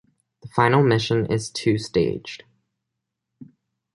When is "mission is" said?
0.81-1.51